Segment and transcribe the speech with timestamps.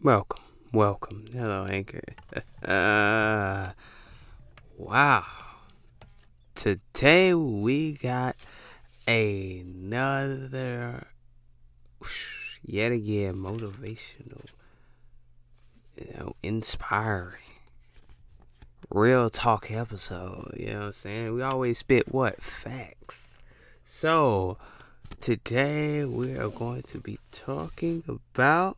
[0.00, 1.24] Welcome, welcome.
[1.32, 2.02] Hello, Anchor.
[2.64, 3.72] Uh,
[4.76, 5.24] wow.
[6.54, 8.36] Today we got
[9.08, 11.06] another,
[12.64, 14.44] yet again, motivational,
[15.96, 17.34] you know, inspiring,
[18.90, 20.54] real talk episode.
[20.56, 21.34] You know what I'm saying?
[21.34, 22.40] We always spit what?
[22.42, 23.30] Facts.
[23.86, 24.58] So,
[25.20, 28.76] today we are going to be talking about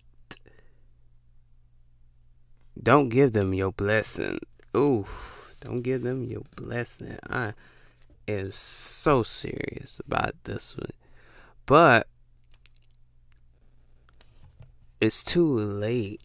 [2.83, 4.39] don't give them your blessing.
[4.77, 5.55] Oof.
[5.61, 7.19] Don't give them your blessing.
[7.29, 7.53] I
[8.27, 10.93] am so serious about this one.
[11.67, 12.07] But
[15.01, 16.23] it's too late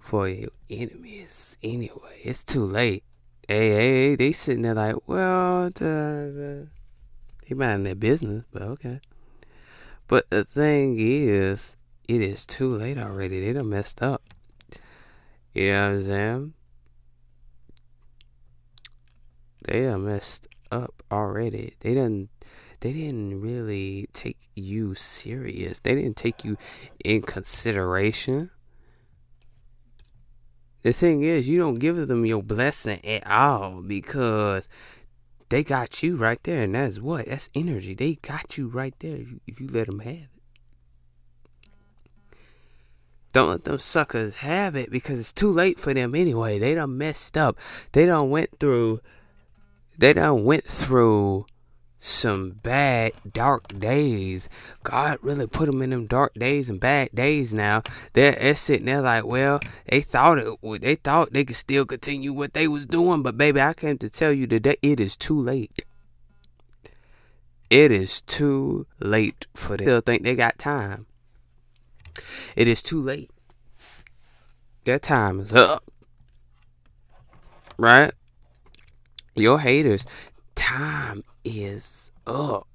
[0.00, 2.20] for your enemies anyway.
[2.22, 3.04] It's too late.
[3.46, 6.68] Hey, hey, they sitting there like, well, the,
[7.46, 9.00] they mind their business, but okay.
[10.08, 11.76] But the thing is,
[12.08, 13.44] it is too late already.
[13.44, 14.22] They done messed up.
[15.54, 16.54] You know what I'm saying?
[19.66, 21.74] They done messed up already.
[21.80, 22.28] They didn't
[22.80, 25.80] they didn't really take you serious.
[25.80, 26.58] They didn't take you
[27.02, 28.50] in consideration.
[30.82, 34.68] The thing is, you don't give them your blessing at all because
[35.48, 37.24] they got you right there, and that's what?
[37.24, 37.94] That's energy.
[37.94, 40.33] They got you right there if you let them have it.
[43.34, 46.60] Don't let them suckers have it because it's too late for them anyway.
[46.60, 47.58] They done messed up.
[47.90, 49.00] They done went through
[49.98, 51.46] they done went through
[51.98, 54.48] some bad dark days.
[54.84, 57.82] God really put them in them dark days and bad days now.
[58.12, 59.58] They're, they're sitting there like, well,
[59.90, 63.60] they thought it they thought they could still continue what they was doing, but baby,
[63.60, 65.84] I came to tell you today it is too late.
[67.68, 69.86] It is too late for them.
[69.86, 71.06] Still think they got time.
[72.56, 73.30] It is too late.
[74.84, 75.84] Their time is up.
[77.76, 78.12] Right?
[79.34, 80.04] Your haters,
[80.54, 82.68] time is up.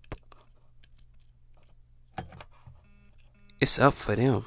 [3.62, 4.46] It's up for them.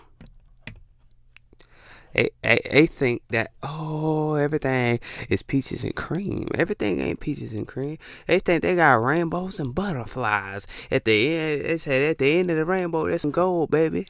[2.15, 5.01] They, they, they think that oh everything
[5.31, 6.49] is peaches and cream.
[6.55, 7.99] Everything ain't peaches and cream.
[8.27, 10.67] They think they got rainbows and butterflies.
[10.91, 14.09] At the end, they said at the end of the rainbow, there's some gold, baby.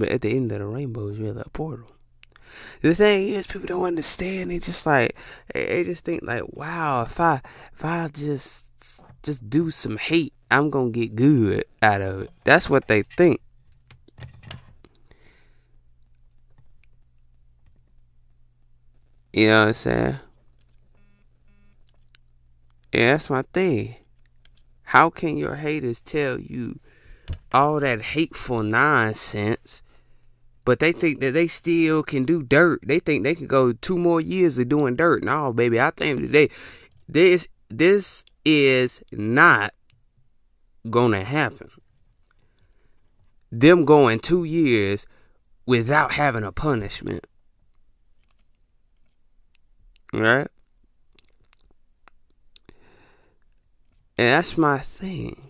[0.00, 1.86] But at the end of the rainbow is really a portal.
[2.80, 4.50] The thing is, people don't understand.
[4.50, 5.14] They just like
[5.52, 7.42] they just think like, wow, if I
[7.74, 8.64] if I just
[9.22, 12.30] just do some hate, I'm gonna get good out of it.
[12.44, 13.42] That's what they think.
[19.34, 20.16] You know what I'm saying?
[22.94, 23.96] Yeah, that's my thing.
[24.84, 26.80] How can your haters tell you
[27.52, 29.82] all that hateful nonsense
[30.70, 32.78] but they think that they still can do dirt.
[32.86, 35.24] They think they can go two more years of doing dirt.
[35.24, 36.48] No, baby, I think today
[37.08, 39.74] this this is not
[40.88, 41.70] gonna happen.
[43.50, 45.08] Them going two years
[45.66, 47.26] without having a punishment.
[50.12, 50.46] Right?
[54.16, 55.49] And that's my thing.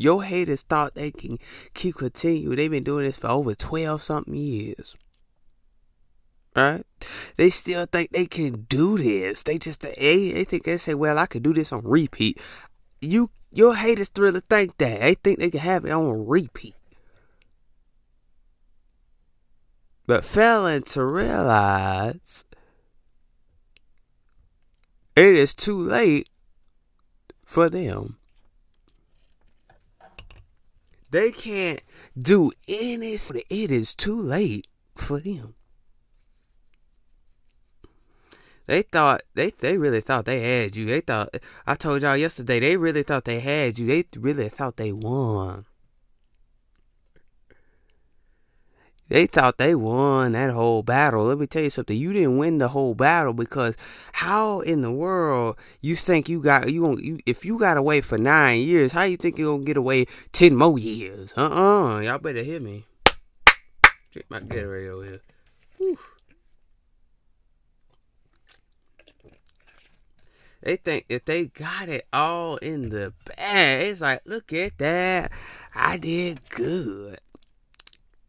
[0.00, 1.38] Your haters thought they can
[1.74, 2.56] keep continue.
[2.56, 4.96] They've been doing this for over 12 something years.
[6.56, 6.86] Right?
[7.36, 9.42] They still think they can do this.
[9.42, 12.40] They just they, they think they say, well, I could do this on repeat.
[13.02, 15.02] You your haters really think that.
[15.02, 16.74] They think they can have it on repeat.
[20.06, 22.46] But failing to realize
[25.14, 26.30] it is too late
[27.44, 28.16] for them.
[31.10, 31.82] They can't
[32.20, 33.42] do anything.
[33.50, 35.54] It is too late for them.
[38.66, 40.86] They thought they they really thought they had you.
[40.86, 41.34] They thought
[41.66, 43.86] I told y'all yesterday they really thought they had you.
[43.86, 45.66] They really thought they won.
[49.10, 51.24] They thought they won that whole battle.
[51.24, 51.96] Let me tell you something.
[51.96, 53.76] You didn't win the whole battle because
[54.12, 58.02] how in the world you think you got you going you if you got away
[58.02, 61.34] for nine years, how you think you're gonna get away ten more years?
[61.36, 61.96] Uh uh-uh.
[61.96, 61.98] uh.
[61.98, 62.86] you all better hear me.
[64.12, 65.20] Drink my Gatorade over here.
[65.78, 65.98] Whew.
[70.62, 75.32] They think if they got it all in the bag, it's like, look at that.
[75.74, 77.18] I did good.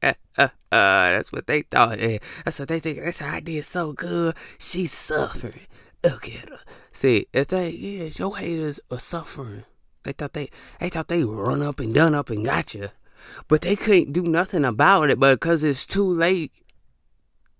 [0.01, 0.13] Uh,
[0.71, 1.99] that's what they thought.
[2.45, 2.99] That's what they think.
[2.99, 4.35] That's how I did so good.
[4.57, 5.67] She's suffering.
[6.03, 6.59] Look at her.
[6.91, 9.63] See, the thing is, your haters are suffering.
[10.03, 10.49] They thought they
[10.79, 12.89] they thought they run up and done up and got you,
[13.47, 16.51] but they couldn't do nothing about it But because it's too late.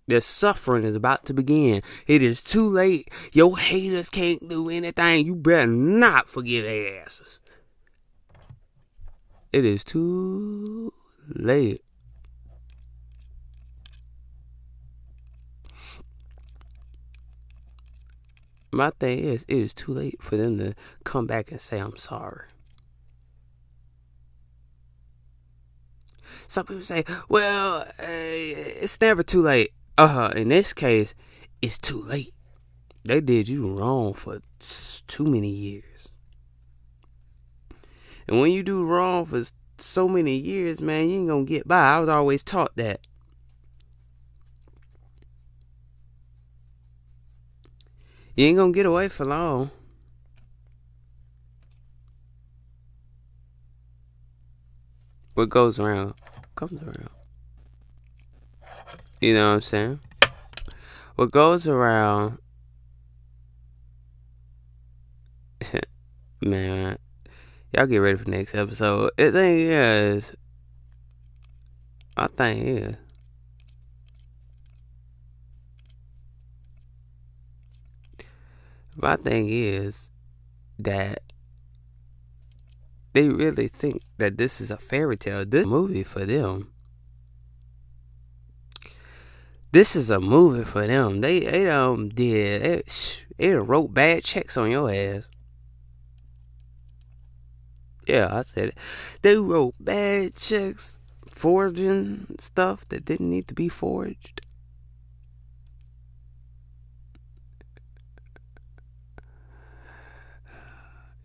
[0.07, 1.83] The suffering is about to begin.
[2.07, 3.09] It is too late.
[3.31, 5.25] Your haters can't do anything.
[5.25, 7.39] You better not forget their asses.
[9.53, 10.91] It is too
[11.27, 11.81] late.
[18.71, 20.73] My thing is, it is too late for them to
[21.03, 22.45] come back and say, I'm sorry.
[26.47, 29.71] Some people say, well, uh, it's never too late.
[29.97, 30.31] Uh huh.
[30.35, 31.13] In this case,
[31.61, 32.33] it's too late.
[33.03, 34.39] They did you wrong for
[35.07, 36.09] too many years.
[38.27, 39.43] And when you do wrong for
[39.77, 41.95] so many years, man, you ain't gonna get by.
[41.95, 43.01] I was always taught that.
[48.41, 49.69] You ain't gonna get away for long.
[55.35, 56.15] What goes around
[56.55, 57.11] comes around.
[59.21, 59.99] You know what I'm saying?
[61.17, 62.39] What goes around,
[66.41, 66.97] man.
[67.75, 69.11] Y'all get ready for the next episode.
[69.17, 70.33] The thing is,
[72.17, 72.95] my thing is,
[79.01, 80.09] my thing is
[80.79, 81.21] that
[83.13, 85.45] they really think that this is a fairy tale.
[85.45, 86.71] This movie for them.
[89.71, 91.21] This is a movie for them.
[91.21, 95.29] They they um did it, it wrote bad checks on your ass.
[98.07, 98.77] Yeah, I said it.
[99.21, 100.99] They wrote bad checks,
[101.29, 104.41] forging stuff that didn't need to be forged.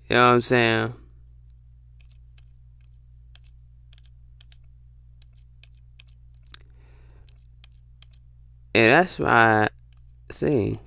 [0.08, 0.94] You know what I'm saying?
[8.74, 9.68] And that's my
[10.28, 10.78] thing.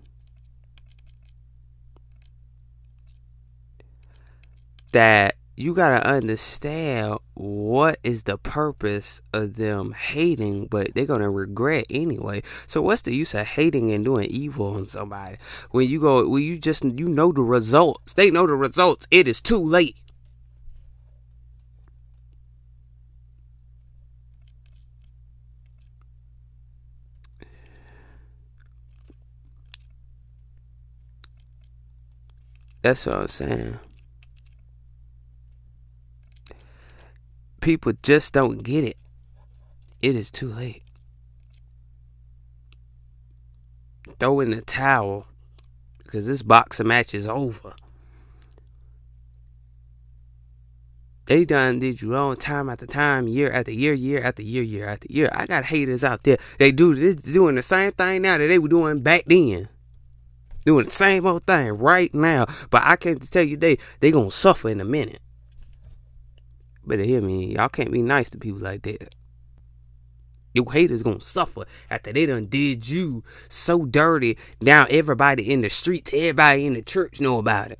[4.94, 11.86] That you gotta understand what is the purpose of them hating, but they're gonna regret
[11.90, 12.42] anyway.
[12.66, 15.36] So what's the use of hating and doing evil on somebody
[15.72, 18.14] when you go when you just you know the results?
[18.14, 19.06] They know the results.
[19.12, 19.98] It is too late.
[32.82, 33.80] That's what I'm saying.
[37.70, 38.98] People just don't get it.
[40.02, 40.82] It is too late.
[44.20, 45.28] Throw in the towel
[46.00, 47.76] because this boxing match is over.
[51.28, 54.90] They done did you wrong time after time, year after year, year after year, year
[54.90, 55.30] after year.
[55.32, 56.40] I got haters out there.
[56.58, 59.70] They do this doing the same thing now that they were doing back then
[60.66, 62.48] doing the same old thing right now.
[62.72, 65.22] But I can't tell you they they gonna suffer in a minute.
[66.90, 67.54] Better hear me.
[67.54, 69.14] Y'all can't be nice to people like that.
[70.56, 74.40] Your haters gonna suffer after they done did you so dirty.
[74.60, 77.80] Now everybody in the streets, everybody in the church know about it.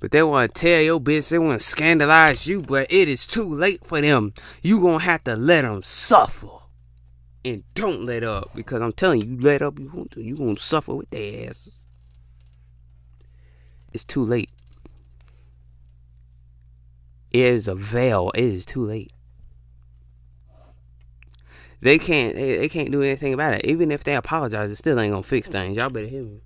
[0.00, 3.24] But they want to tell your bitch, they want to scandalize you, but it is
[3.24, 4.34] too late for them.
[4.62, 6.59] You gonna have to let them suffer.
[7.44, 10.36] And don't let up, because I'm telling you, you let up, you want to, you
[10.36, 11.86] gonna suffer with their asses.
[13.92, 14.50] It's too late.
[17.32, 18.30] It is a veil.
[18.34, 19.12] It is too late.
[21.80, 22.34] They can't.
[22.34, 23.64] They, they can't do anything about it.
[23.64, 25.76] Even if they apologize, it still ain't gonna fix things.
[25.76, 26.42] Y'all better hear me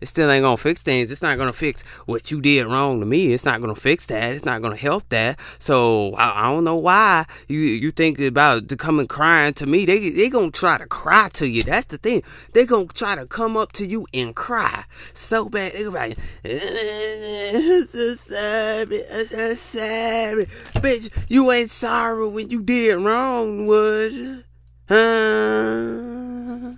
[0.00, 1.10] it still ain't gonna fix things.
[1.10, 3.32] It's not gonna fix what you did wrong to me.
[3.32, 4.34] It's not gonna fix that.
[4.34, 5.38] It's not gonna help that.
[5.58, 9.66] So I, I don't know why you you think about to come and crying to
[9.66, 9.84] me.
[9.84, 11.62] They they gonna try to cry to you.
[11.62, 12.22] That's the thing.
[12.52, 15.72] They gonna try to come up to you and cry so bad.
[15.72, 21.10] They gonna be like, I'm so sorry, I'm so sorry, bitch.
[21.28, 24.44] You ain't sorry when you did wrong, was?
[24.88, 26.76] Huh?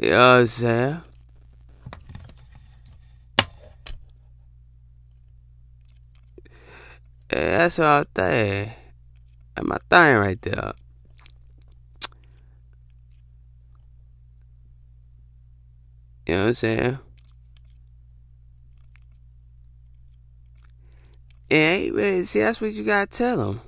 [0.00, 1.00] You know what I'm saying?
[7.32, 8.70] Yeah, that's all thing.
[9.56, 10.72] That's my thing right there.
[16.26, 16.98] You know what I'm saying?
[21.50, 23.60] And see, that's what you gotta tell them.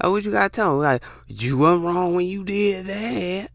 [0.00, 0.82] Oh, what you gotta tell them?
[0.82, 3.50] Like, you weren't wrong when you did that.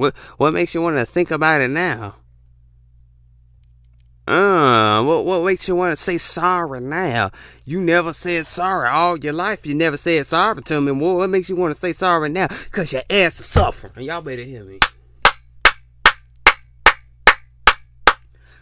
[0.00, 2.14] What what makes you want to think about it now?
[4.26, 7.30] Uh, what what makes you want to say sorry now?
[7.66, 9.66] You never said sorry all your life.
[9.66, 10.92] You never said sorry to me.
[10.92, 12.48] Well, what makes you want to say sorry now?
[12.72, 13.92] Cause your ass is suffering.
[14.02, 14.78] Y'all better hear me.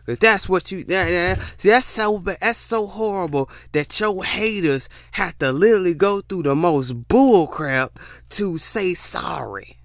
[0.08, 5.38] If that's what you that, see, that's so that's so horrible that your haters have
[5.38, 7.90] to literally go through the most bullcrap
[8.30, 9.77] to say sorry.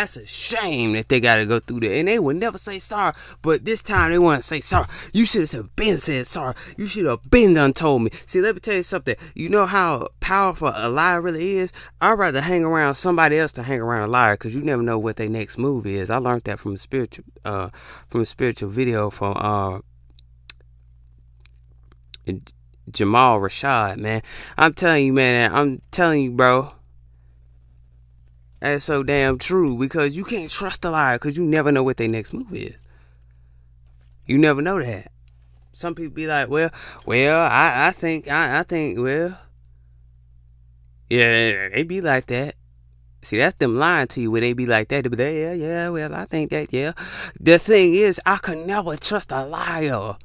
[0.00, 1.92] That's a shame that they gotta go through that.
[1.92, 4.86] And they would never say sorry, but this time they want to say sorry.
[5.12, 6.54] You should have been said sorry.
[6.78, 8.10] You should have been done told me.
[8.24, 9.14] See, let me tell you something.
[9.34, 11.70] You know how powerful a lie really is?
[12.00, 14.98] I'd rather hang around somebody else than hang around a liar because you never know
[14.98, 16.08] what their next move is.
[16.08, 17.68] I learned that from a spiritual uh
[18.08, 19.80] from a spiritual video from uh
[22.90, 24.22] Jamal Rashad, man.
[24.56, 26.72] I'm telling you, man, I'm telling you, bro
[28.60, 31.96] that's so damn true because you can't trust a liar because you never know what
[31.96, 32.74] their next move is.
[34.26, 35.10] You never know that.
[35.72, 36.70] Some people be like, well,
[37.06, 39.38] well, I, I think, I, I think, well,
[41.08, 42.54] yeah, they be like that.
[43.22, 45.10] See, that's them lying to you where they be like that.
[45.10, 46.92] They yeah, yeah, well, I think that, yeah.
[47.38, 50.16] The thing is, I can never trust a liar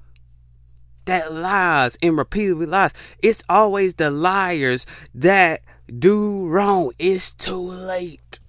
[1.06, 2.92] that lies and repeatedly lies.
[3.22, 6.92] It's always the liars that do wrong.
[7.00, 8.40] It's too late.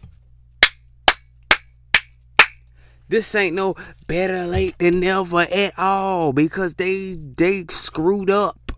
[3.09, 3.77] This ain't no
[4.07, 8.73] better late than never at all because they they screwed up.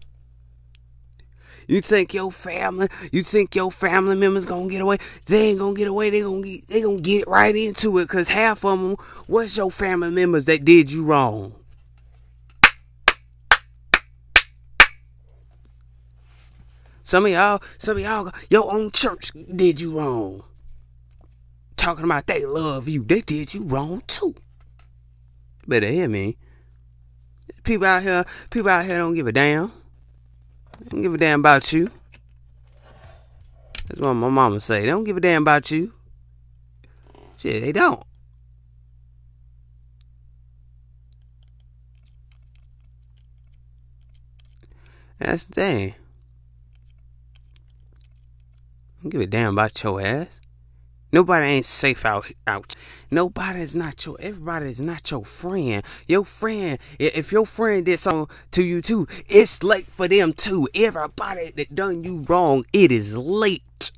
[1.66, 4.98] You think your family, you think your family members gonna get away?
[5.26, 6.10] They ain't gonna get away.
[6.10, 8.08] They gonna get, they gonna get right into it.
[8.08, 8.96] Cause half of them,
[9.26, 11.57] what's your family members that did you wrong?
[17.08, 20.44] Some of y'all, some of y'all, your own church did you wrong.
[21.74, 24.34] Talking about they love you, they did you wrong too.
[25.66, 26.36] Better hear me.
[27.64, 29.72] People out here, people out here don't give a damn.
[30.90, 31.90] Don't give a damn about you.
[33.86, 34.82] That's what my mama say.
[34.82, 35.94] They don't give a damn about you.
[37.38, 38.04] Shit, they don't.
[45.18, 45.94] That's the thing.
[48.97, 50.40] Don't give a damn about your ass.
[51.10, 52.74] Nobody ain't safe out out.
[53.10, 55.82] Nobody is not your everybody is not your friend.
[56.06, 60.68] Your friend, if your friend did something to you too, it's late for them too.
[60.74, 63.90] Everybody that done you wrong, it is late.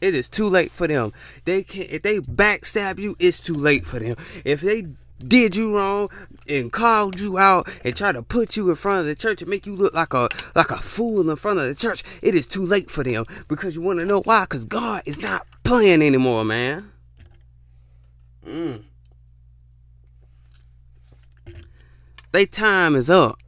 [0.00, 1.12] It is too late for them.
[1.44, 4.16] They can not if they backstab you, it's too late for them.
[4.44, 4.86] If they
[5.26, 6.10] did you wrong
[6.48, 9.50] and called you out and tried to put you in front of the church and
[9.50, 12.46] make you look like a like a fool in front of the church, it is
[12.46, 14.42] too late for them because you want to know why?
[14.44, 16.90] Because God is not playing anymore, man.
[18.46, 18.82] Mm.
[22.32, 23.38] They time is up.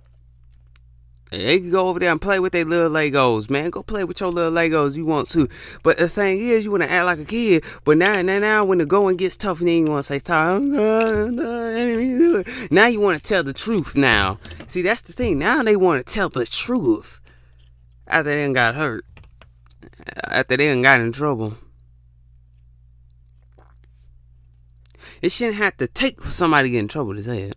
[1.38, 3.70] They can go over there and play with their little Legos, man.
[3.70, 5.48] Go play with your little Legos you want to.
[5.82, 7.64] But the thing is, you want to act like a kid.
[7.84, 10.20] But now, now, now, when the going gets tough, and then you want to say,
[10.24, 10.60] sorry,
[12.70, 14.38] now you want to tell the truth now.
[14.66, 15.38] See, that's the thing.
[15.38, 17.20] Now they want to tell the truth
[18.06, 19.04] after they got hurt.
[20.28, 21.56] After they got in trouble.
[25.20, 27.56] It shouldn't have to take for somebody to get in trouble to say it.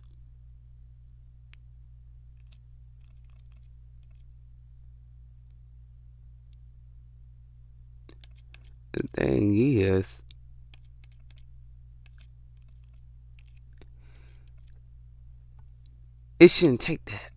[8.98, 10.22] The thing is,
[16.40, 17.30] it shouldn't take that.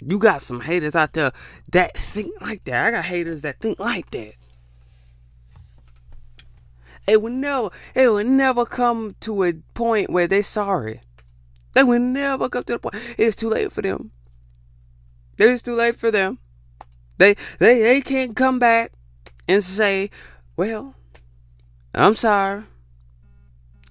[0.00, 1.32] You got some haters out there
[1.72, 2.86] that think like that.
[2.86, 4.34] I got haters that think like that.
[7.08, 11.00] It would never, it would never come to a point where they're sorry.
[11.74, 12.94] They would never come to the point.
[13.18, 14.12] It is too late for them.
[15.38, 16.38] It is too late for them.
[17.18, 18.92] They, they, they can't come back
[19.48, 20.10] and say,
[20.56, 20.94] well,
[21.94, 22.64] I'm sorry.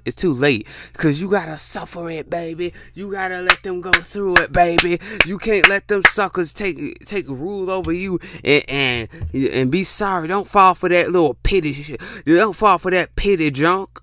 [0.05, 0.67] It's too late.
[0.93, 2.73] Cause you gotta suffer it, baby.
[2.93, 4.99] You gotta let them go through it, baby.
[5.25, 10.27] You can't let them suckers take take rule over you and and, and be sorry.
[10.27, 12.01] Don't fall for that little pity shit.
[12.25, 14.01] Don't fall for that pity junk.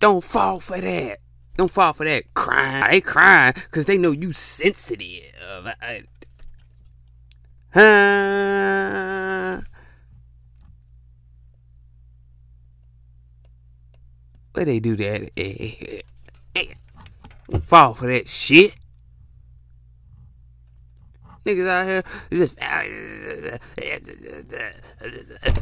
[0.00, 1.20] Don't fall for that.
[1.56, 2.90] Don't fall for that crying.
[2.90, 5.22] They crying because they know you sensitive.
[7.72, 9.60] Huh?
[14.54, 15.30] Where they do that?
[15.36, 16.00] Eh, eh,
[16.54, 16.64] eh,
[17.50, 18.76] Don't fall for that shit.
[21.44, 22.56] Niggas out here just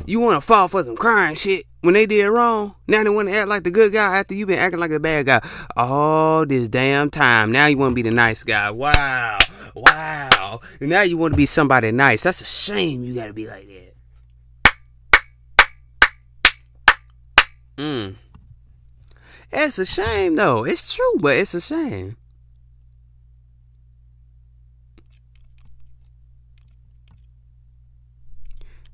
[0.06, 2.76] you want to fall for some crying shit when they did wrong.
[2.86, 5.00] Now they want to act like the good guy after you been acting like the
[5.00, 5.40] bad guy
[5.74, 7.50] all this damn time.
[7.50, 8.70] Now you want to be the nice guy.
[8.70, 9.38] Wow,
[9.74, 10.60] wow.
[10.80, 12.22] And now you want to be somebody nice.
[12.22, 13.02] That's a shame.
[13.02, 13.94] You got to be like that.
[17.78, 18.14] Mm.
[19.52, 20.64] It's a shame though.
[20.64, 22.16] It's true, but it's a shame.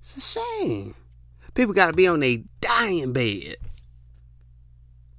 [0.01, 0.95] It's a shame.
[1.55, 3.57] People got to be on their dying bed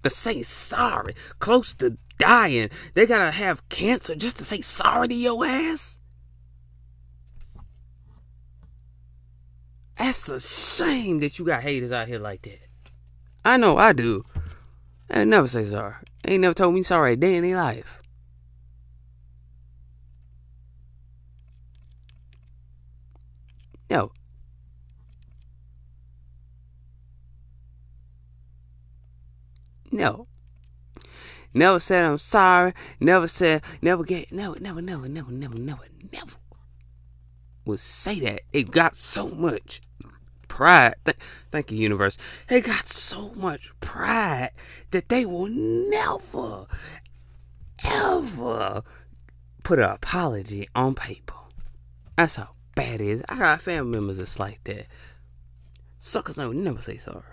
[0.04, 2.70] to say sorry, close to dying.
[2.94, 5.98] They got to have cancer just to say sorry to your ass.
[9.98, 12.60] That's a shame that you got haters out here like that.
[13.44, 14.24] I know I do.
[15.10, 15.96] I never say sorry.
[16.24, 18.02] They ain't never told me sorry a day in their life.
[23.90, 24.12] No.
[29.92, 30.28] No.
[31.54, 32.74] Never said I'm sorry.
[33.00, 36.36] Never said, never get, never, never, never, never, never, never, never
[37.66, 38.42] would say that.
[38.54, 39.82] It got so much
[40.50, 40.96] pride.
[41.06, 41.16] Th-
[41.52, 42.18] thank you, universe.
[42.50, 44.52] They got so much pride
[44.92, 46.66] that they will never,
[47.86, 48.84] ever
[49.64, 51.36] put an apology on paper.
[52.18, 53.24] That's how bad it is.
[53.30, 54.88] I got family members that's like that.
[56.00, 57.24] Suckers don't never say sorry.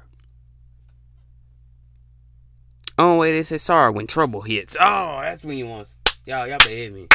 [2.98, 4.76] Only way they say sorry when trouble hits.
[4.80, 5.88] Oh, that's when you want.
[6.24, 7.08] Y'all, y'all better hit me.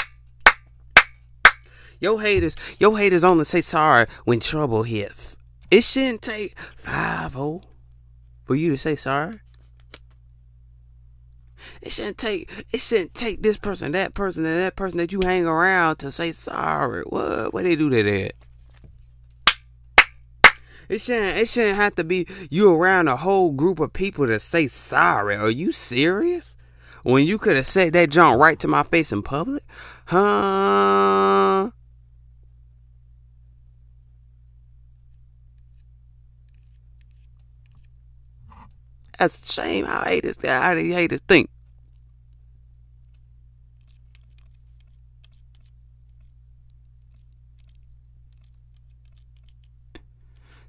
[1.99, 5.37] Yo haters, yo haters only say sorry when trouble hits.
[5.71, 7.61] It shouldn't take five oh
[8.43, 9.39] for you to say sorry.
[11.81, 15.21] It shouldn't take it shouldn't take this person, that person, and that person that you
[15.23, 17.03] hang around to say sorry.
[17.03, 18.33] What what they do to that?
[20.89, 24.41] It shouldn't it shouldn't have to be you around a whole group of people to
[24.41, 25.37] say sorry.
[25.37, 26.57] Are you serious?
[27.03, 29.63] When you could have said that junk right to my face in public?
[30.05, 31.71] Huh?
[39.21, 41.47] That's a shame how haters how these haters think.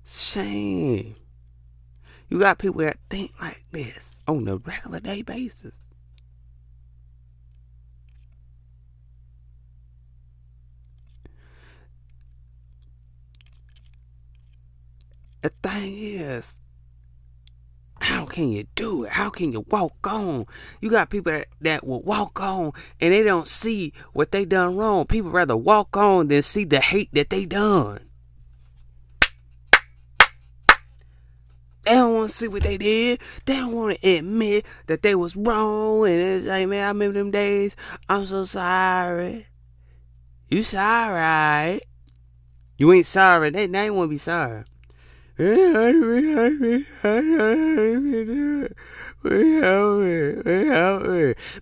[0.05, 1.15] Shame.
[2.29, 5.75] You got people that think like this on a regular day basis.
[15.41, 16.61] The thing is,
[18.03, 19.13] how can you do it?
[19.13, 20.47] How can you walk on?
[20.81, 24.77] You got people that, that will walk on and they don't see what they done
[24.77, 25.07] wrong.
[25.07, 28.01] People rather walk on than see the hate that they done.
[31.85, 33.21] They don't want to see what they did.
[33.45, 36.07] They don't want to admit that they was wrong.
[36.07, 37.77] And it's like, man, I remember them days.
[38.09, 39.47] I'm so sorry.
[40.49, 41.81] You sorry?
[42.79, 43.51] You ain't sorry.
[43.51, 44.65] They, they ain't want to be sorry.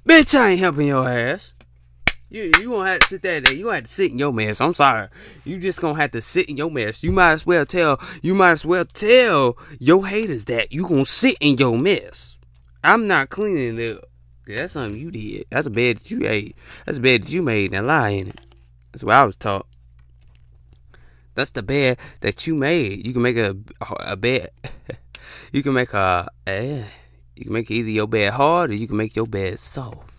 [0.07, 1.55] Bitch, I ain't helping your ass.
[2.29, 3.41] You you gonna have to sit there.
[3.53, 4.61] You gonna have to sit in your mess.
[4.61, 5.09] I'm sorry.
[5.45, 7.03] You just gonna have to sit in your mess.
[7.03, 7.99] You might as well tell.
[8.23, 12.37] You might as well tell your haters that you gonna sit in your mess.
[12.85, 14.05] I'm not cleaning it up.
[14.47, 15.47] That's something you did.
[15.51, 16.57] That's a bed that you ate.
[16.85, 18.41] That's a bed that you made and lie in it.
[18.93, 19.67] That's what I was taught.
[21.41, 23.07] That's the bed that you made.
[23.07, 24.51] You can make a a bed.
[25.53, 26.85] you can make a, a
[27.35, 30.13] you can make either your bed hard or you can make your bed soft.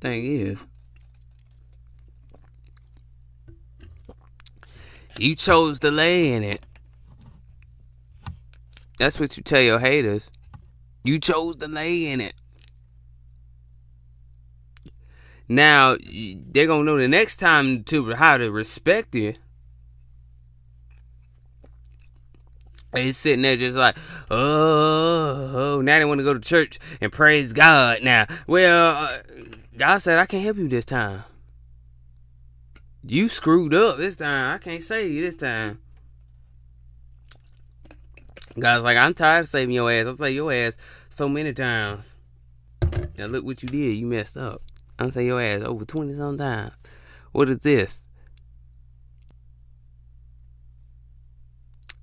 [0.00, 0.58] Thing is,
[5.18, 6.64] you chose to lay in it.
[8.98, 10.30] That's what you tell your haters.
[11.04, 12.34] You chose to lay in it.
[15.48, 19.34] Now they're gonna know the next time to how to respect you.
[22.92, 23.96] They sitting there just like,
[24.30, 28.02] oh, now they want to go to church and praise God.
[28.02, 29.18] Now, well, uh,
[29.76, 31.24] God said I can't help you this time.
[33.04, 34.54] You screwed up this time.
[34.54, 35.80] I can't save you this time.
[38.60, 40.06] God's like, I'm tired of saving your ass.
[40.06, 40.76] I'll save your ass
[41.10, 42.16] so many times.
[43.16, 43.96] Now look what you did.
[43.96, 44.62] You messed up.
[44.98, 46.72] I'm saying your ass over 20 some times.
[47.32, 48.02] What is this?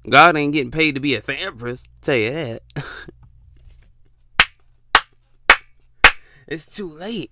[0.07, 1.87] God ain't getting paid to be a therapist.
[2.01, 2.61] Tell you that.
[6.47, 7.31] it's too late.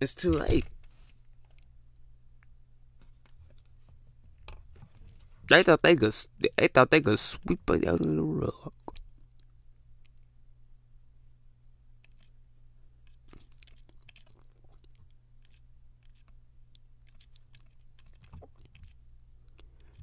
[0.00, 0.64] It's too late.
[5.48, 6.14] They thought they could.
[6.56, 8.72] They thought they could sweep it under the rug.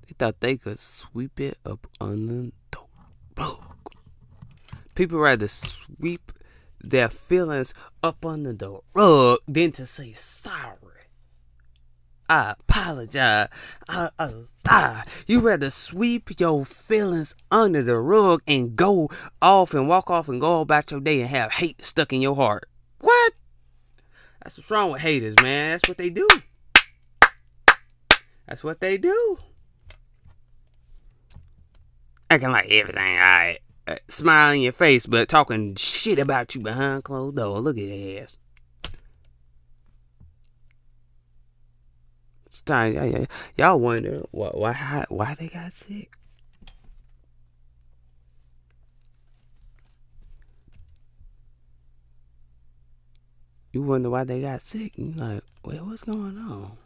[0.08, 2.80] They thought they could sweep it up under the
[3.38, 3.62] rug.
[4.96, 6.32] People rather sweep
[6.82, 10.85] their feelings up under the rug than to say sorry.
[12.28, 13.50] I apologize.
[13.88, 14.32] I, I,
[14.66, 19.10] I, you rather sweep your feelings under the rug and go
[19.42, 22.36] off and walk off and go about your day and have hate stuck in your
[22.36, 22.68] heart.
[23.00, 23.34] What?
[24.44, 25.72] That's what's wrong with haters, man.
[25.72, 26.28] That's what they do.
[28.48, 29.38] That's what they do.
[32.30, 33.60] Acting like everything alright.
[33.88, 37.60] Uh, smile in your face, but talking shit about you behind closed door.
[37.60, 38.38] Look at that ass.
[42.62, 43.28] Time.
[43.58, 46.18] Y'all wonder why, why why they got sick.
[53.72, 54.98] You wonder why they got sick.
[54.98, 56.78] You like, well, what's going on?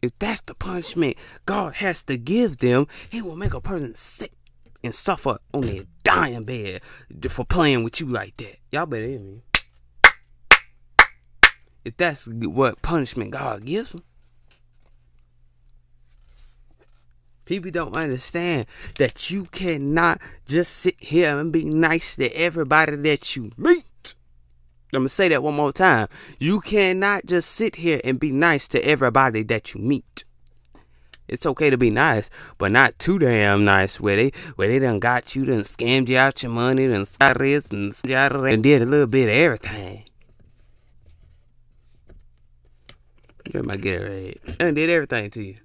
[0.00, 1.16] If that's the punishment
[1.46, 4.32] God has to give them, He will make a person sick
[4.84, 6.82] and suffer on their dying bed
[7.28, 8.58] for playing with you like that.
[8.70, 9.42] Y'all better hear me.
[11.88, 14.02] If that's what punishment God gives them.
[17.46, 18.66] People don't understand
[18.98, 24.14] that you cannot just sit here and be nice to everybody that you meet.
[24.92, 26.08] I'm to say that one more time.
[26.38, 30.24] You cannot just sit here and be nice to everybody that you meet.
[31.26, 34.98] It's okay to be nice, but not too damn nice where they where they done
[34.98, 39.06] got you, done scammed you out your money, done this and, and did a little
[39.06, 40.04] bit of everything.
[43.50, 44.38] Get my Gatorade.
[44.60, 45.56] And did everything to you.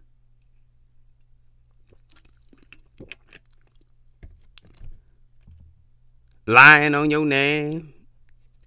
[6.45, 7.93] Lying on your name.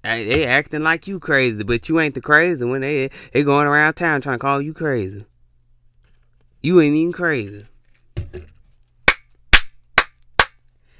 [0.03, 3.95] They acting like you crazy, but you ain't the crazy when they they going around
[3.95, 5.27] town trying to call you crazy.
[6.63, 7.67] You ain't even crazy.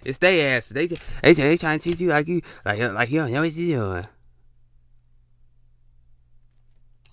[0.05, 0.69] It's they ass.
[0.69, 3.53] They they they trying to teach you like you like like you don't know what
[3.53, 4.07] you doing.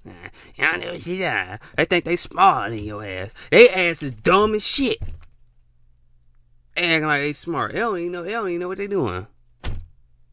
[0.06, 1.60] Don't know you doing.
[1.78, 3.34] They think they smarter than your ass.
[3.52, 5.00] They ass is dumb as shit.
[6.76, 7.74] Acting like they smart.
[7.74, 8.24] They don't even know.
[8.24, 9.28] They don't even know what they doing.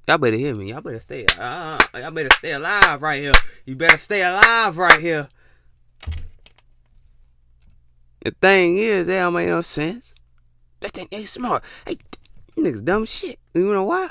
[0.09, 0.71] Y'all better hear me.
[0.71, 1.27] Y'all better stay.
[1.39, 3.35] Uh, y'all better stay alive right here.
[3.67, 5.29] You better stay alive right here.
[8.21, 10.15] The thing is, they don't make no sense.
[10.81, 11.63] They think they smart.
[11.87, 11.99] Hey,
[12.57, 13.39] niggas dumb shit.
[13.55, 14.09] You know why?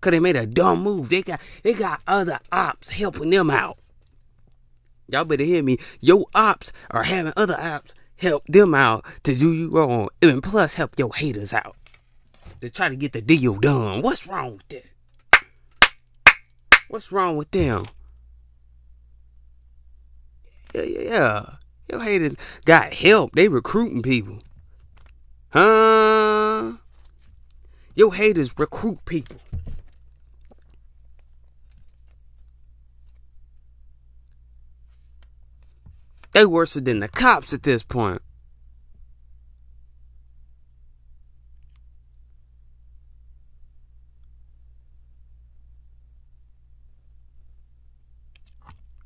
[0.00, 1.08] Cause they made a dumb move.
[1.08, 3.78] They got they got other ops helping them out.
[5.08, 5.78] Y'all better hear me.
[6.00, 10.74] Your ops are having other ops help them out to do you wrong, and plus
[10.74, 11.76] help your haters out
[12.60, 14.02] to try to get the deal done.
[14.02, 14.84] What's wrong with that?
[16.88, 17.86] What's wrong with them?
[20.74, 21.50] Yeah, yeah, yeah.
[21.90, 23.34] Your haters got help.
[23.34, 24.42] They recruiting people.
[25.50, 26.72] Huh?
[27.94, 29.38] Your haters recruit people.
[36.38, 38.22] They worse than the cops at this point.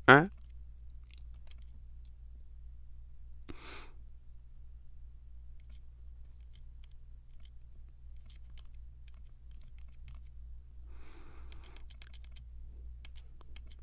[0.07, 0.27] Huh?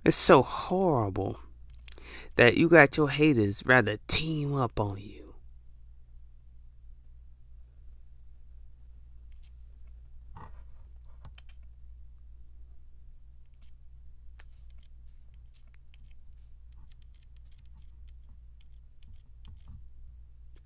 [0.04, 1.40] It's so horrible
[2.36, 5.34] that you got your haters rather team up on you.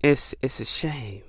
[0.05, 1.22] It's it's a shame.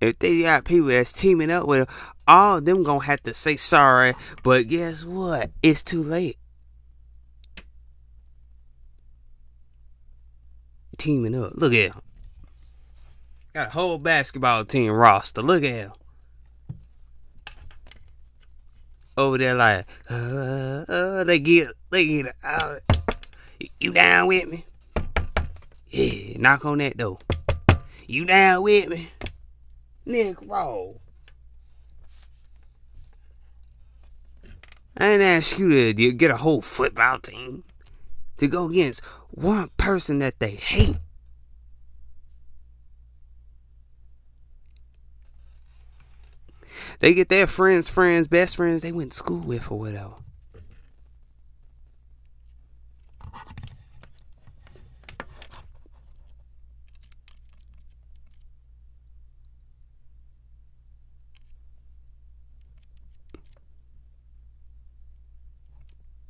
[0.00, 1.96] If they got people that's teaming up with them,
[2.28, 4.12] all of them gonna have to say sorry.
[4.42, 5.50] But guess what?
[5.62, 6.36] It's too late.
[11.00, 11.54] Teaming up.
[11.54, 12.02] Look at him.
[13.54, 15.40] Got a whole basketball team roster.
[15.40, 15.92] Look at him.
[19.16, 22.76] Over there, like, uh, uh, they get, they get, uh,
[23.80, 24.66] You down with me?
[25.88, 27.18] Yeah, knock on that door.
[28.06, 29.10] You down with me?
[30.04, 31.00] Nick roll.
[34.98, 37.64] I ain't ask you to get a whole football team
[38.36, 39.00] to go against
[39.32, 40.96] one person that they hate.
[47.00, 50.14] They get their friends, friends, best friends they went to school with or whatever.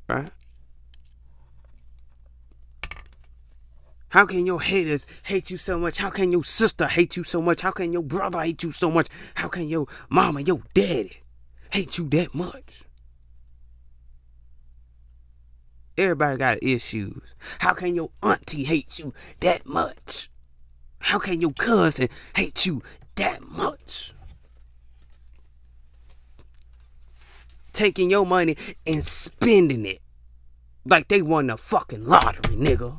[0.08, 0.32] Right?
[4.10, 5.98] How can your haters hate you so much?
[5.98, 7.60] How can your sister hate you so much?
[7.60, 9.06] How can your brother hate you so much?
[9.34, 11.22] How can your mama, your daddy
[11.70, 12.82] hate you that much?
[15.96, 17.22] Everybody got issues.
[17.60, 20.28] How can your auntie hate you that much?
[20.98, 22.82] How can your cousin hate you
[23.14, 24.12] that much?
[27.72, 30.00] Taking your money and spending it
[30.84, 32.98] like they won the fucking lottery, nigga.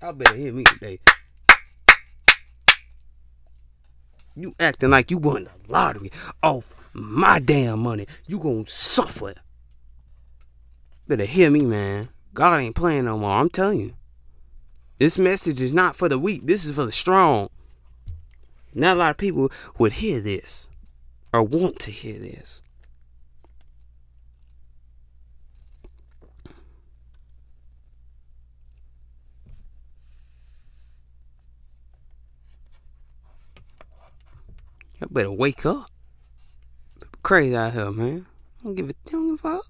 [0.00, 1.00] I better hear me today.
[4.36, 8.06] You acting like you won the lottery off my damn money.
[8.26, 9.34] You gonna suffer.
[11.08, 12.10] Better hear me, man.
[12.34, 13.32] God ain't playing no more.
[13.32, 13.94] I'm telling you.
[14.98, 16.46] This message is not for the weak.
[16.46, 17.48] This is for the strong.
[18.74, 20.68] Not a lot of people would hear this
[21.32, 22.62] or want to hear this.
[35.00, 35.90] I better wake up.
[37.22, 38.26] Crazy out here, man.
[38.60, 39.64] I don't give a, I don't a fuck.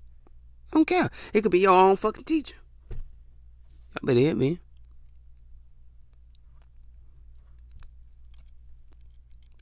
[0.72, 1.10] I don't care.
[1.32, 2.56] It could be your own fucking teacher.
[2.90, 4.60] I better hit me.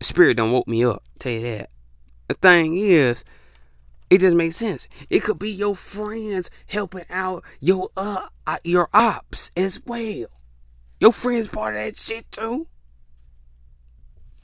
[0.01, 1.03] Spirit don't woke me up.
[1.19, 1.71] Tell you that.
[2.29, 3.25] The thing is,
[4.11, 4.89] it doesn't make sense.
[5.11, 8.27] It could be your friends helping out your uh
[8.63, 10.27] your ops as well.
[11.01, 12.69] Your friends part of that shit too.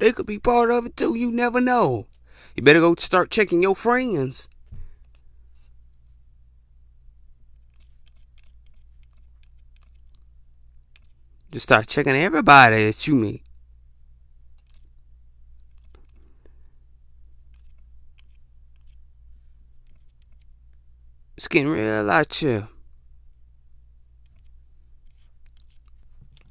[0.02, 1.14] They could be part of it too.
[1.14, 2.08] You never know.
[2.56, 4.48] You better go start checking your friends.
[11.52, 13.44] Just start checking everybody that you meet.
[21.36, 22.66] It's getting real out here.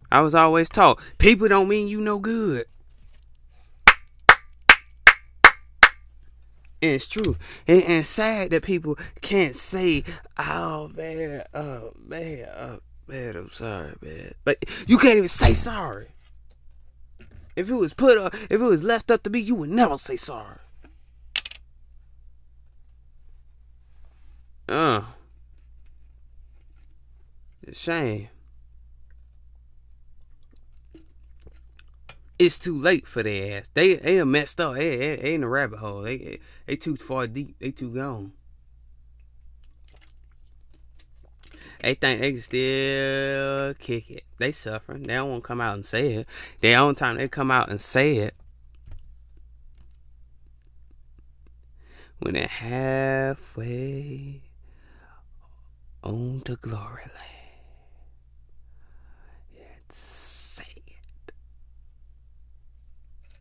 [0.09, 2.65] I was always taught people don't mean you no good.
[6.81, 7.37] And it's true.
[7.67, 10.03] And, and sad that people can't say,
[10.37, 14.33] oh, man, oh, man, oh, man, I'm sorry, man.
[14.43, 16.07] But you can't even say sorry.
[17.55, 19.97] If it was put up, if it was left up to me, you would never
[19.97, 20.57] say sorry.
[24.67, 25.01] Uh.
[27.63, 28.29] It's shame.
[32.41, 33.69] It's too late for their ass.
[33.73, 34.75] They they are messed up.
[34.75, 36.01] They, they, they in the rabbit hole.
[36.01, 37.55] They they too far deep.
[37.59, 38.33] They too gone.
[41.81, 44.23] They think they can still kick it.
[44.39, 45.03] They suffering.
[45.03, 46.27] They don't want to come out and say it.
[46.61, 48.35] The only time they come out and say it
[52.19, 54.41] when they're halfway
[56.03, 57.40] on to glory land.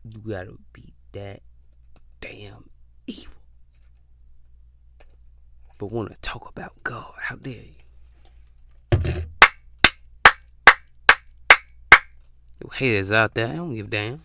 [0.03, 1.41] You gotta be that
[2.19, 2.69] damn
[3.07, 3.33] evil.
[5.77, 7.13] But wanna talk about God.
[7.17, 7.75] How dare you?
[12.63, 14.21] You haters out there, I don't give a damn.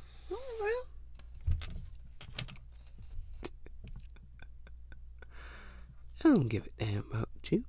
[6.24, 7.64] I don't give a damn about you.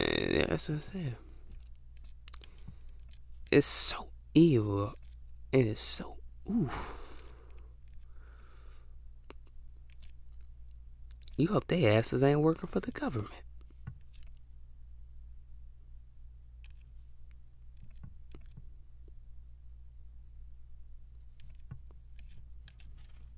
[0.00, 1.16] And that's what I said.
[3.50, 4.94] It's so evil.
[5.52, 6.16] And it's so
[6.48, 7.28] oof.
[11.36, 13.30] You hope they asses ain't working for the government.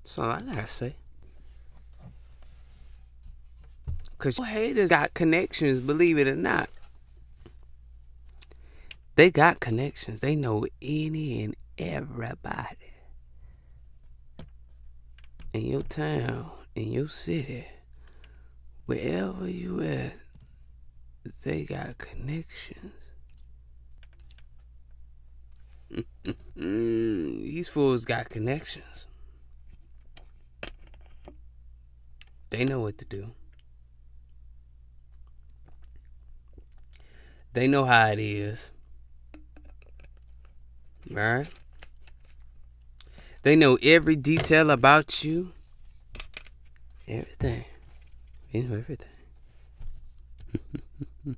[0.03, 0.95] So I gotta say.
[4.23, 6.69] Cause haters got connections, believe it or not.
[9.15, 10.21] They got connections.
[10.21, 12.93] They know any and everybody
[15.51, 17.67] in your town, in your city,
[18.85, 20.13] wherever you at.
[21.43, 22.93] They got connections.
[26.55, 29.07] These fools got connections.
[32.51, 33.33] They know what to do.
[37.53, 38.71] They know how it is.
[41.09, 41.47] Right?
[43.43, 45.51] They know every detail about you.
[47.07, 47.65] Everything.
[48.51, 49.07] They know everything.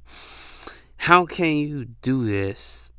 [0.97, 2.91] How can you do this?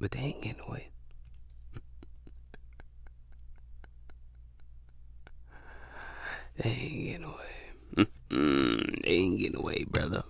[0.00, 0.88] But they ain't getting away.
[6.58, 8.08] they ain't getting away.
[9.00, 10.24] they ain't getting away, brother.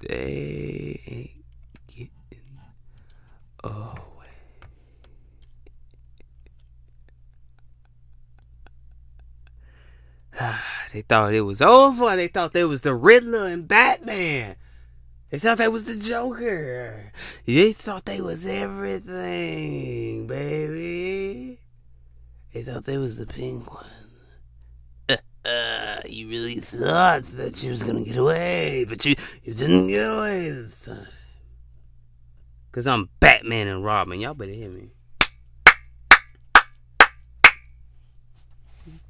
[0.00, 1.44] They ain't
[1.86, 2.10] getting
[3.64, 4.02] away.
[10.92, 12.14] they thought it was over.
[12.16, 14.56] They thought they was the Riddler and Batman.
[15.30, 17.12] They thought they was the Joker.
[17.46, 21.58] They thought they was everything, baby.
[22.52, 23.86] They thought they was the Penguin.
[25.46, 30.10] Uh, you really thought that you was gonna get away, but you, you didn't get
[30.10, 31.06] away this time.
[32.72, 34.18] Cause I'm Batman and Robin.
[34.18, 34.88] Y'all better hear me.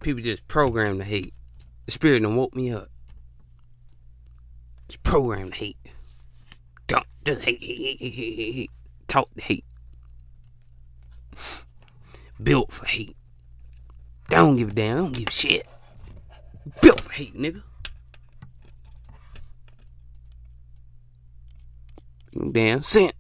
[0.01, 1.33] People just programmed to hate.
[1.87, 2.90] The spirit done woke me up.
[4.87, 5.79] It's programmed to hate.
[6.87, 8.70] Don't just hate, hate, hate, hate, hate.
[9.09, 9.64] Talk to hate.
[12.42, 13.16] Built for hate.
[14.29, 14.96] Don't give a damn.
[14.96, 15.66] Don't give a shit.
[16.81, 17.62] Built for hate, nigga.
[22.53, 23.15] Damn sense.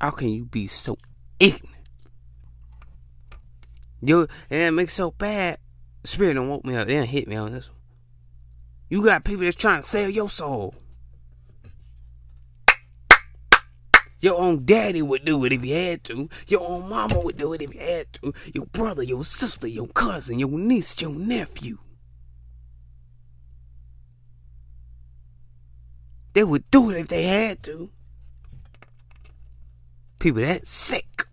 [0.00, 0.98] How can you be so
[1.38, 1.68] ignorant?
[4.00, 5.58] Yo, and that makes so bad.
[6.02, 6.88] Spirit don't woke me up.
[6.88, 7.78] They don't hit me on this one.
[8.92, 10.74] You got people that's trying to sell your soul.
[14.20, 16.28] Your own daddy would do it if he had to.
[16.46, 18.34] Your own mama would do it if he had to.
[18.52, 21.78] Your brother, your sister, your cousin, your niece, your nephew.
[26.34, 27.88] They would do it if they had to.
[30.18, 31.24] People that sick.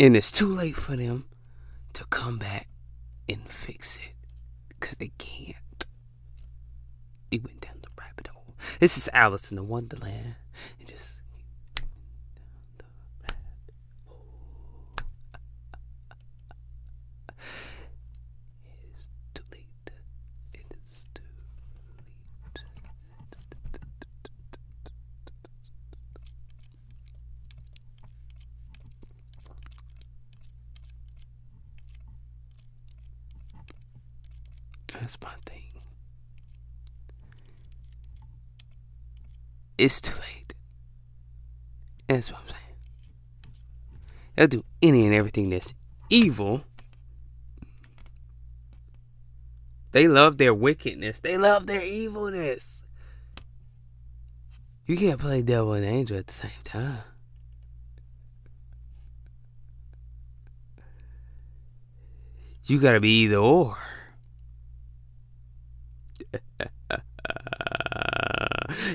[0.00, 1.24] And it's too late for them
[1.94, 2.68] to come back
[3.28, 4.12] and fix it.
[4.68, 5.86] Because they can't.
[7.30, 8.54] They went down the rabbit hole.
[8.78, 10.36] This is Alice in the Wonderland.
[10.78, 11.22] And just
[18.94, 19.90] It's too late.
[20.54, 21.22] It is too
[34.94, 34.97] late.
[35.08, 35.62] That's my thing.
[39.78, 40.52] It's too late.
[42.06, 42.60] That's what I'm saying.
[44.36, 45.72] They'll do any and everything that's
[46.10, 46.62] evil.
[49.92, 51.20] They love their wickedness.
[51.20, 52.82] They love their evilness.
[54.84, 56.98] You can't play devil and angel at the same time.
[62.66, 63.78] You gotta be either or.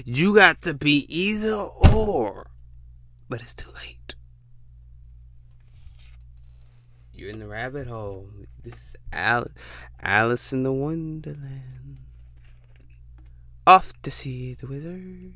[0.04, 2.48] You got to be either or.
[3.30, 4.16] But it's too late.
[7.14, 8.28] You're in the rabbit hole.
[8.64, 9.54] This is Alice,
[10.02, 11.98] Alice in the Wonderland.
[13.66, 15.36] Off to see the wizard.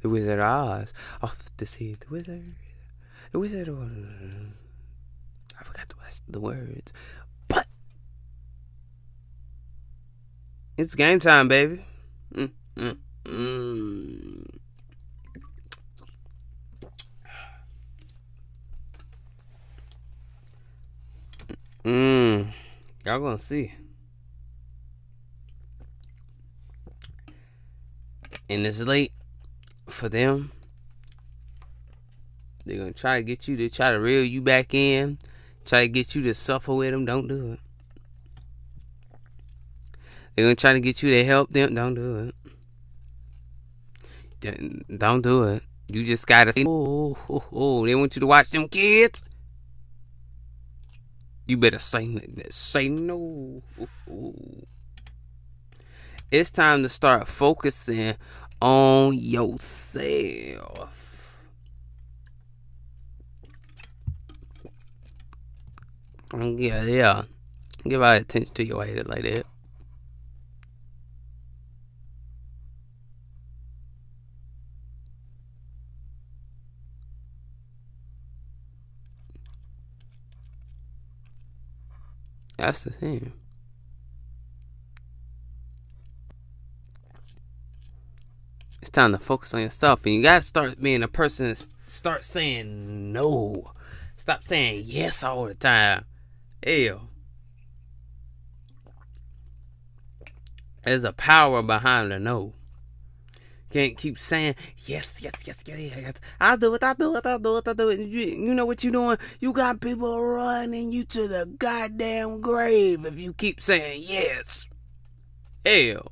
[0.00, 0.92] The Wizard Oz.
[1.22, 2.56] Off to see the wizard.
[3.32, 6.92] The Wizard of I forgot the rest of the words.
[7.46, 7.66] But
[10.76, 11.84] it's game time, baby.
[12.34, 12.50] Mm,
[13.24, 14.46] mm, mm.
[21.84, 22.52] Mm.
[23.04, 23.72] Y'all gonna see.
[28.48, 29.12] And it's late
[29.88, 30.52] for them
[32.64, 35.18] They're gonna try to get you to try to reel you back in,
[35.64, 37.04] try to get you to suffer with them.
[37.04, 37.60] Don't do it.
[40.36, 41.74] They're gonna try to get you to help them.
[41.74, 42.34] Don't do it.
[44.40, 45.62] Don't do it.
[45.88, 49.22] You just gotta say, oh, oh, oh, they want you to watch them kids.
[51.46, 53.62] You better say say no.
[56.30, 58.14] It's time to start focusing
[58.62, 60.90] on yourself.
[66.32, 67.22] Yeah, yeah.
[67.82, 69.44] Give our attention to your haters like that.
[82.60, 83.32] That's the thing.
[88.82, 91.56] It's time to focus on yourself, and you gotta start being a person.
[91.86, 93.72] Start saying no.
[94.16, 96.04] Stop saying yes all the time.
[96.62, 97.08] Hell,
[100.84, 102.52] there's a power behind the no.
[103.70, 106.14] Can't keep saying yes, yes, yes, yes, yes.
[106.40, 108.00] I'll do it, I'll do it, I'll do it, I'll do it.
[108.00, 109.16] You, you know what you're doing?
[109.38, 114.66] You got people running you to the goddamn grave if you keep saying yes.
[115.64, 116.10] Hell.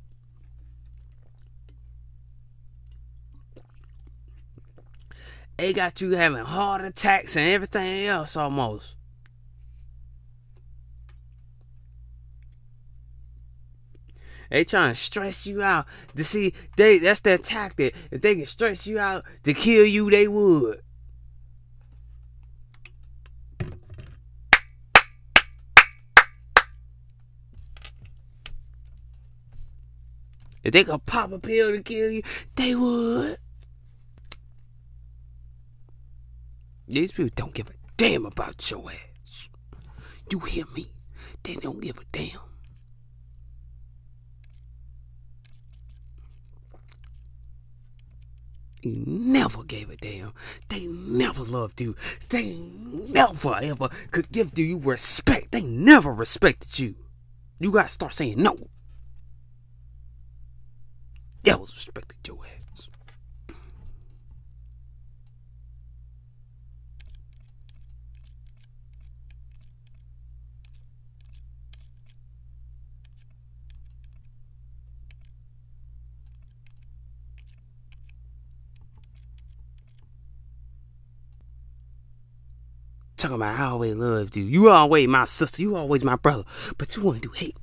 [5.57, 8.95] They got you having heart attacks and everything else almost.
[14.49, 15.85] They trying to stress you out.
[16.15, 17.95] To see they that's their tactic.
[18.11, 20.81] If they can stress you out to kill you, they would.
[30.63, 32.21] If they could pop a pill to kill you,
[32.55, 33.37] they would.
[36.87, 39.49] These people don't give a damn about your ass.
[40.31, 40.91] You hear me?
[41.43, 42.41] They don't give a damn.
[48.81, 50.33] You never gave a damn.
[50.69, 51.95] They never loved you.
[52.29, 55.51] They never ever could give you respect.
[55.51, 56.95] They never respected you.
[57.59, 58.69] You gotta start saying no.
[61.43, 62.89] Devils respected your ass.
[83.19, 84.45] Talking about I always loved you.
[84.45, 85.61] You always my sister.
[85.61, 86.45] You always my brother.
[86.77, 87.57] But you want to do hate.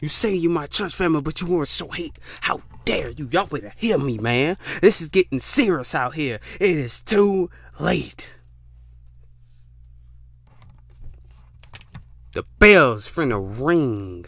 [0.00, 2.18] You say you my church family, but you want to show hate.
[2.40, 3.28] How dare you?
[3.30, 4.56] Y'all better hear me, man.
[4.82, 6.40] This is getting serious out here.
[6.58, 8.40] It is too late.
[12.32, 14.26] The bell's finna ring.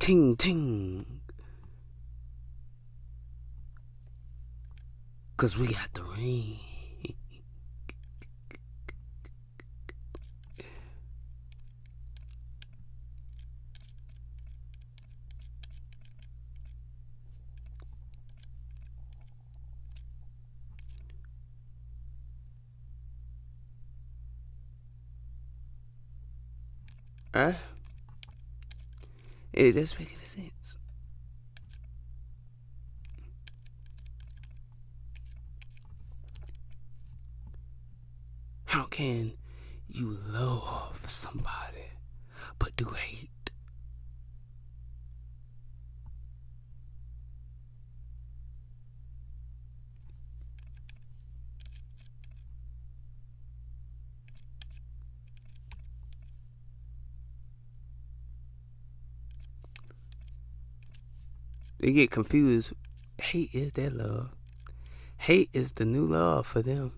[0.00, 1.04] Ting ting.
[5.36, 6.58] Cause we got the ring.
[27.34, 27.52] Huh?
[29.52, 30.76] It doesn't make any sense.
[38.64, 39.32] How can
[39.88, 41.90] you love somebody
[42.58, 43.29] but do hate?
[61.80, 62.74] They get confused.
[63.22, 64.30] Hate is their love.
[65.16, 66.92] Hate is the new love for them.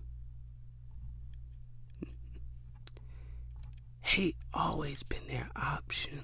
[4.01, 6.19] Hate always been their option.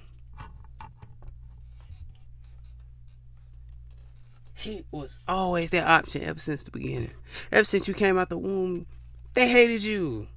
[4.54, 7.12] Hate was always their option ever since the beginning.
[7.54, 8.88] Ever since you came out the womb,
[9.36, 10.28] they hated you.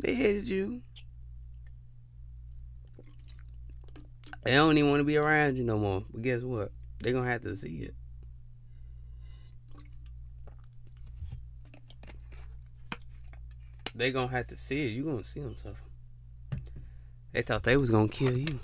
[0.00, 0.82] They hated you.
[4.44, 6.04] They don't even want to be around you no more.
[6.12, 6.72] But guess what?
[7.00, 7.94] They're gonna have to see it.
[13.94, 14.92] They gonna have to see it.
[14.92, 15.76] You gonna see them suffer.
[17.32, 18.60] They thought they was gonna kill you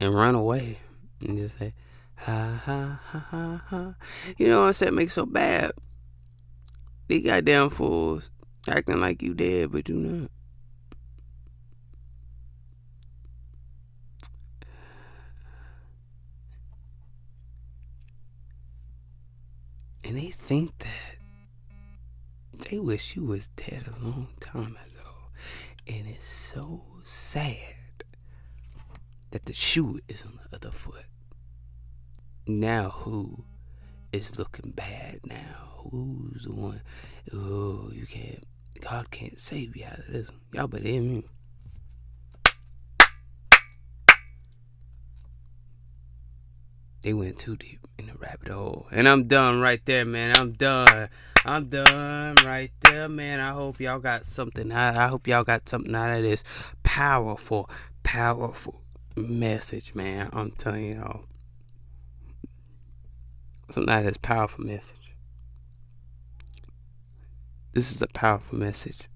[0.00, 0.78] and run away
[1.20, 1.72] and just say,
[2.16, 3.94] ha ha ha ha ha.
[4.36, 4.94] You know what I'm saying?
[4.94, 5.72] Makes so bad.
[7.08, 8.30] These goddamn fools
[8.68, 10.30] acting like you dead, but you not.
[20.06, 21.16] And they think that
[22.70, 25.10] they wish you was dead a long time ago.
[25.88, 28.04] And it's so sad
[29.32, 31.06] that the shoe is on the other foot.
[32.46, 33.44] Now who
[34.12, 35.88] is looking bad now?
[35.90, 36.82] Who's the one?
[37.32, 38.44] Oh, you can't.
[38.80, 40.30] God can't save you out of this.
[40.52, 41.24] Y'all better hear me.
[47.02, 48.86] They went too deep in the rabbit hole.
[48.90, 50.36] And I'm done right there, man.
[50.36, 51.08] I'm done.
[51.44, 53.38] I'm done right there, man.
[53.40, 54.72] I hope y'all got something.
[54.72, 56.42] I, I hope y'all got something out of this
[56.82, 57.70] powerful,
[58.02, 58.82] powerful
[59.14, 60.30] message, man.
[60.32, 61.24] I'm telling y'all.
[63.70, 65.14] Something out of this powerful message.
[67.72, 69.08] This is a powerful message.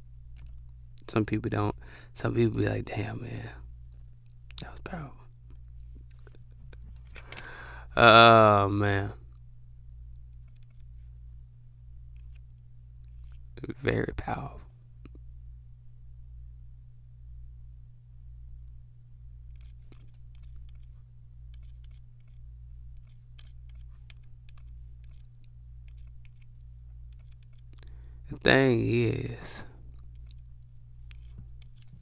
[1.08, 1.74] Some people don't.
[2.14, 3.48] Some people be like, damn, man.
[4.60, 5.19] That was powerful.
[8.02, 9.12] Oh, man.
[13.82, 14.58] Very powerful.
[28.30, 29.64] The thing is,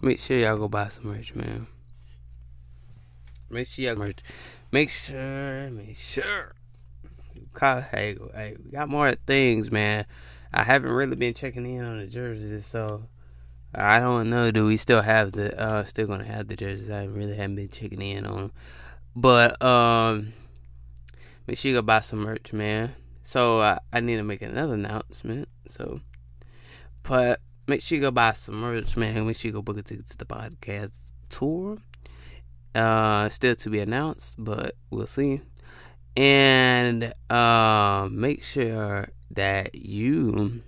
[0.00, 1.66] make sure y'all go buy some merch, man.
[3.50, 4.20] Make sure y'all merch.
[4.70, 6.54] Make sure, make sure.
[7.58, 10.04] Hey, hey, we got more things, man.
[10.52, 13.04] I haven't really been checking in on the jerseys, so
[13.74, 14.50] I don't know.
[14.50, 15.58] Do we still have the?
[15.58, 16.90] Uh, still gonna have the jerseys?
[16.90, 18.52] I really haven't been checking in on them,
[19.16, 20.34] but um,
[21.46, 22.92] make sure you go buy some merch, man.
[23.22, 25.48] So uh, I need to make another announcement.
[25.68, 26.00] So,
[27.04, 29.26] but make sure you go buy some merch, man.
[29.26, 30.92] Make sure you go book a ticket to the podcast
[31.30, 31.78] tour.
[32.78, 35.40] Uh, still to be announced, but we'll see.
[36.16, 40.62] And uh, make sure that you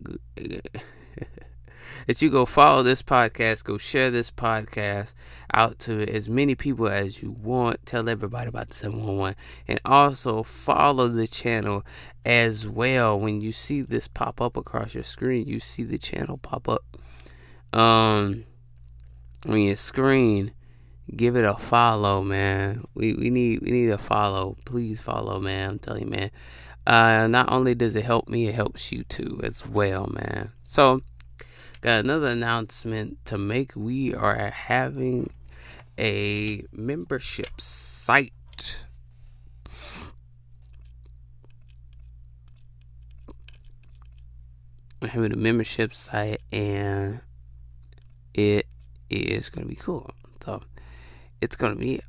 [0.36, 5.14] that you go follow this podcast, go share this podcast
[5.52, 7.84] out to as many people as you want.
[7.84, 9.34] Tell everybody about the 711.
[9.66, 11.84] And also follow the channel
[12.24, 13.18] as well.
[13.18, 16.84] When you see this pop up across your screen, you see the channel pop up.
[17.72, 18.44] Um
[19.46, 20.52] on your screen,
[21.16, 22.84] give it a follow, man.
[22.94, 24.56] We we need we need a follow.
[24.64, 25.70] Please follow, man.
[25.70, 26.30] I'm telling you, man.
[26.86, 30.50] Uh, not only does it help me, it helps you too as well, man.
[30.64, 31.02] So,
[31.82, 33.72] got another announcement to make.
[33.76, 35.30] We are having
[35.98, 38.32] a membership site.
[45.02, 47.20] We're having a membership site, and
[48.34, 48.66] it
[49.08, 50.10] is going to be cool.
[50.44, 50.60] So,
[51.40, 52.00] it's going to be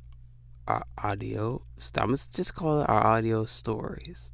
[0.68, 1.62] our audio.
[1.96, 4.32] I'm going to just call it our audio stories.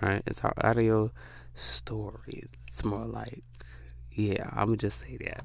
[0.00, 0.22] Right?
[0.26, 1.12] It's our audio
[1.54, 2.48] stories.
[2.68, 3.42] It's more like,
[4.12, 5.44] yeah, I'm going to just say that.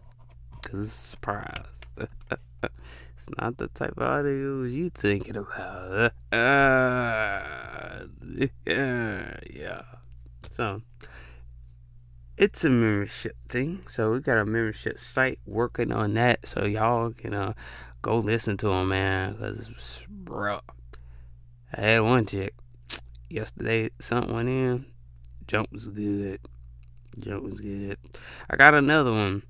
[0.62, 1.68] Because it's a surprise.
[1.98, 6.14] it's not the type of audio you thinking about.
[6.32, 8.06] Uh,
[8.66, 9.82] yeah, yeah.
[10.50, 10.82] So,
[12.38, 13.82] it's a membership thing.
[13.88, 16.48] So we got a membership site working on that.
[16.48, 17.54] So y'all can uh,
[18.02, 19.36] go listen to them, man.
[19.36, 20.60] Cause bro,
[21.74, 22.54] I had one chick
[23.30, 23.90] yesterday.
[24.00, 24.86] Something went in.
[25.48, 26.40] Jump was good.
[27.20, 27.98] Jump was good.
[28.50, 29.44] I got another one.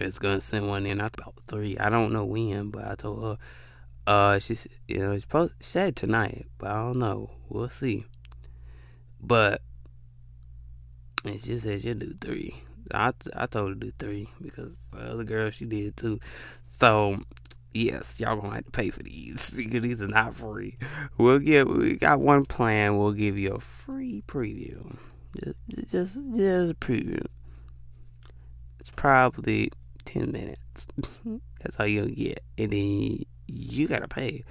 [0.00, 1.00] It's gonna send one in.
[1.00, 1.76] I thought three.
[1.78, 3.38] I don't know when, but I told her.
[4.06, 7.30] Uh, she's you know, she said tonight, but I don't know.
[7.48, 8.04] We'll see.
[9.20, 9.62] But
[11.24, 12.54] and she said she'll do three.
[12.92, 16.20] I, I told her to do three because the other girl she did too.
[16.78, 17.18] So
[17.72, 20.76] yes, y'all gonna have to pay for these because these are not free.
[21.18, 22.98] We'll give we got one plan.
[22.98, 24.96] We'll give you a free preview.
[25.42, 25.58] Just
[25.90, 27.24] just just a preview.
[28.80, 29.70] It's probably
[30.04, 30.88] ten minutes.
[31.60, 34.44] That's all you'll get, and then you gotta pay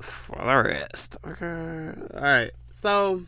[0.00, 1.16] for the rest.
[1.26, 2.00] Okay.
[2.14, 2.50] All right.
[2.80, 3.22] So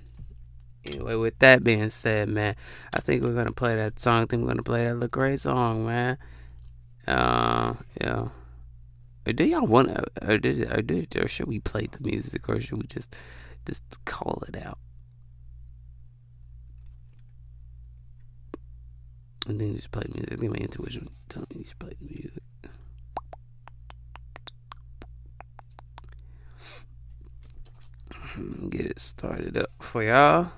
[0.86, 2.56] anyway, with that being said, man,
[2.92, 4.22] I think we're gonna play that song.
[4.22, 6.18] I think we're gonna play that great song, man.
[7.06, 8.28] Uh, yeah.
[9.26, 9.90] Or do y'all want?
[10.22, 13.16] Or, did, or, did, or should we play the music, or should we just
[13.66, 14.78] just call it out?
[19.46, 20.32] And then just play music.
[20.32, 22.42] I think my intuition telling me to play music.
[28.70, 30.50] Get it started up for y'all.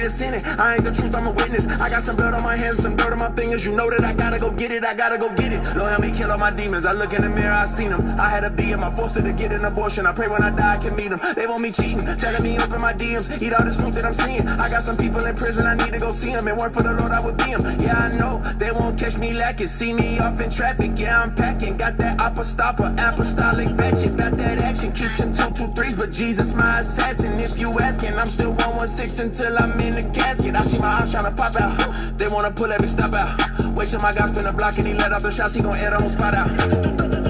[0.00, 0.44] That's in it.
[0.58, 1.66] I ain't the truth, I'm a witness.
[1.66, 3.64] I got some blood on my hands, some dirt on my fingers.
[3.64, 4.84] You know that I gotta go get it.
[4.84, 5.62] I gotta go get it.
[5.76, 6.84] Lord help me kill all my demons.
[6.84, 8.02] I look in the mirror, I seen them.
[8.20, 10.06] I had to be in my forced to get an abortion.
[10.06, 11.20] I pray when I die I can meet them.
[11.36, 13.42] They want me cheating, telling me open my DMs.
[13.42, 14.46] Eat all this fruit that I'm seeing.
[14.48, 16.48] I got some people in prison, I need to go see them.
[16.48, 17.62] And work for the Lord, I would be them.
[17.80, 19.66] Yeah, I know they won't catch me lacking.
[19.66, 21.76] See me off in traffic, yeah, I'm packing.
[21.76, 24.16] Got that apostopper, apostolic batchet.
[24.16, 25.96] Got that action, them two, two, threes.
[25.96, 27.32] But Jesus, my assassin.
[27.40, 30.54] If you asking, I'm still 116 until I'm in the casket.
[30.54, 32.18] I see my eyes trying to pop out.
[32.18, 33.38] They wanna pull every stop out.
[33.74, 35.54] Wait till my guy spin a block and he let off the shots.
[35.54, 37.21] He gon' the whole spot out.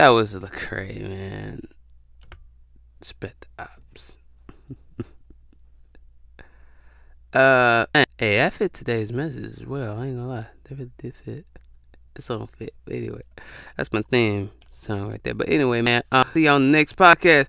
[0.00, 1.60] That was Lecrae, man.
[3.02, 4.16] Spit the ops.
[7.34, 7.84] uh,
[8.16, 9.98] hey, that fit today's message as well.
[9.98, 11.44] I ain't gonna lie, that really did fit.
[12.16, 12.72] It's on fit.
[12.90, 13.20] Anyway,
[13.76, 15.34] that's my theme song right there.
[15.34, 17.48] But anyway, man, I'll see you on the next podcast.